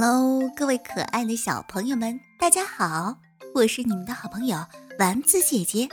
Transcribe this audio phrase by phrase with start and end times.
[0.00, 3.18] Hello，各位可爱的小朋友们，大家好！
[3.52, 4.64] 我是你们的好朋友
[4.96, 5.88] 丸子姐姐。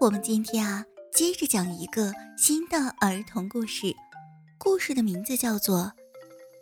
[0.00, 0.84] 我们今天啊，
[1.14, 3.94] 接着讲一个新的儿童故事，
[4.58, 5.92] 故事的名字叫做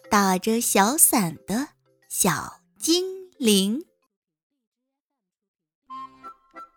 [0.10, 1.68] 《打着小伞的
[2.10, 3.06] 小精
[3.38, 3.80] 灵》。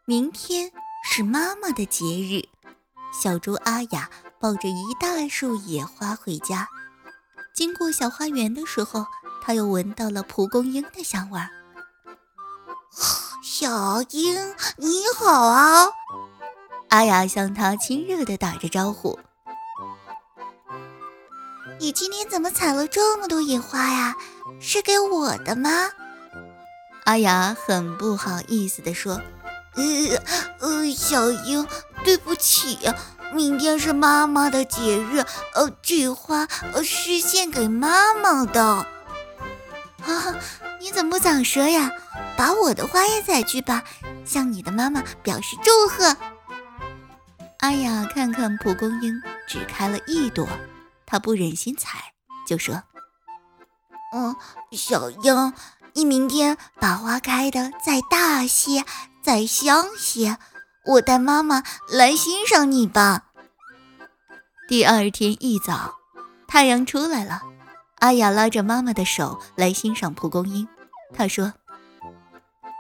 [0.06, 0.72] 明天
[1.12, 2.48] 是妈妈的节日，
[3.22, 4.10] 小猪阿雅
[4.40, 6.70] 抱着一大束野花回家，
[7.54, 9.06] 经过小花园的时候。
[9.46, 11.50] 他又闻到了蒲公英的香味儿。
[13.44, 15.90] 小英，你好啊！
[16.88, 19.20] 阿雅向他亲热的打着招呼。
[21.78, 24.16] 你今天怎么采了这么多野花呀？
[24.62, 25.90] 是给我的吗？
[27.04, 29.20] 阿雅很不好意思地说
[29.76, 29.84] ：“呃
[30.62, 31.68] 呃，小英，
[32.06, 32.80] 对不起，
[33.34, 38.88] 明天是妈妈的节日，呃，这花呃是献给妈妈的。”
[40.06, 40.36] 啊！
[40.80, 41.90] 你怎么不早说呀？
[42.36, 43.84] 把我的花也采去吧，
[44.26, 46.16] 向你的妈妈表示祝贺。
[47.60, 50.48] 阿雅看看蒲公英只开了一朵，
[51.06, 52.14] 她不忍心采，
[52.48, 52.84] 就说
[54.14, 54.36] ：“嗯，
[54.72, 55.54] 小英，
[55.94, 58.84] 你明天把花开的再大些，
[59.24, 60.38] 再香些，
[60.86, 63.28] 我带妈妈来欣赏你吧。”
[64.68, 65.96] 第二天一早，
[66.48, 67.42] 太阳出来了。
[68.04, 70.68] 阿雅拉着妈妈的手来欣赏蒲公英。
[71.16, 71.54] 她说：“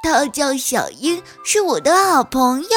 [0.03, 2.67] 她叫小英，是我的好朋友。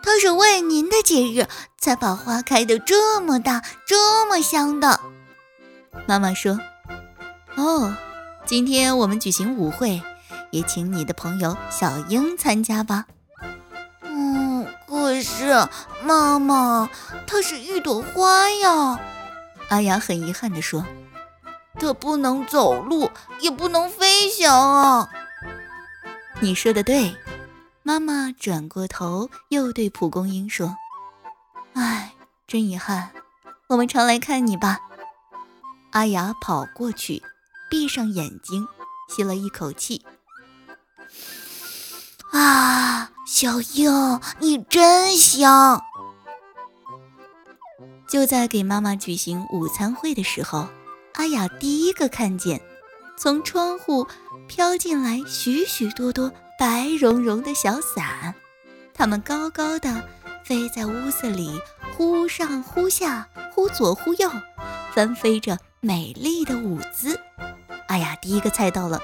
[0.00, 5.00] 她是为您的节日才把花开得这么大、这么香的。”
[6.06, 6.56] 妈妈说
[7.58, 7.92] ：“哦，
[8.44, 10.00] 今天我们举行舞会，
[10.52, 13.06] 也请你的朋友小英参加吧。
[14.06, 15.66] ”“嗯，可是
[16.04, 16.88] 妈妈，
[17.26, 19.00] 它是一朵花呀。”
[19.68, 20.86] 阿雅很遗憾地说。
[21.78, 23.10] 它不能走路，
[23.40, 25.08] 也不能飞翔啊！
[26.40, 27.16] 你说的对，
[27.82, 30.76] 妈妈转过头又对蒲公英说
[31.74, 32.12] ：“哎，
[32.46, 33.10] 真遗憾，
[33.68, 34.80] 我们常来看你吧。”
[35.92, 37.22] 阿雅跑过去，
[37.70, 38.66] 闭上眼睛，
[39.08, 40.04] 吸了一口气
[42.32, 45.82] ：“啊，小英，你真香！”
[48.08, 50.66] 就在给妈妈举行午餐会的时候。
[51.16, 52.60] 阿雅第一个看见，
[53.16, 54.06] 从窗户
[54.46, 58.34] 飘进来许许多多白茸茸的小伞，
[58.92, 60.06] 它们高高的
[60.44, 61.58] 飞在屋子里，
[61.96, 64.30] 忽上忽下，忽左忽右，
[64.92, 67.18] 翻飞着美丽的舞姿。
[67.88, 69.00] 阿雅第一个猜到了，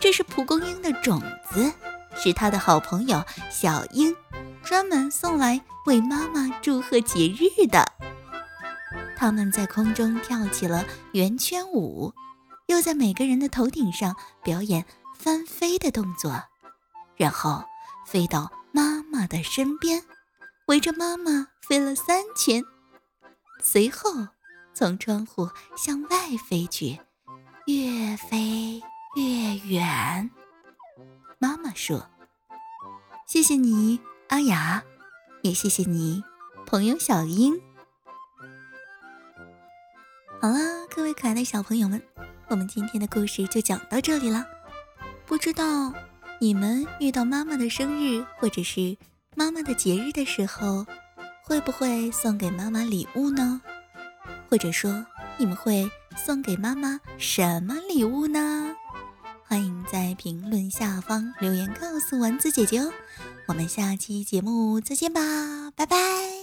[0.00, 1.20] 这是蒲公英的种
[1.52, 1.70] 子，
[2.16, 4.16] 是她的好朋友小英
[4.64, 7.99] 专门送来为妈妈祝贺节日的。
[9.20, 10.82] 他们在空中跳起了
[11.12, 12.14] 圆圈舞，
[12.68, 16.42] 又在每个人的头顶上表演翻飞的动作，
[17.18, 17.62] 然后
[18.06, 20.02] 飞到妈妈的身边，
[20.68, 22.64] 围着妈妈飞了三圈，
[23.62, 24.10] 随后
[24.72, 26.98] 从窗户向外飞去，
[27.66, 28.82] 越飞
[29.16, 30.30] 越远。
[31.38, 32.08] 妈妈说
[33.28, 34.00] ：“谢谢你，
[34.30, 34.82] 阿雅，
[35.42, 36.24] 也谢谢你，
[36.64, 37.60] 朋友小英。”
[40.40, 42.00] 好了，各位可爱的小朋友们，
[42.48, 44.46] 我们今天的故事就讲到这里了。
[45.26, 45.92] 不知道
[46.40, 48.96] 你们遇到妈妈的生日或者是
[49.36, 50.86] 妈妈的节日的时候，
[51.42, 53.60] 会不会送给妈妈礼物呢？
[54.48, 55.04] 或者说
[55.36, 58.74] 你们会送给妈妈什么礼物呢？
[59.46, 62.90] 欢迎在评论下方留言告诉丸子姐姐哦。
[63.46, 65.20] 我们下期节目再见吧，
[65.76, 66.39] 拜拜。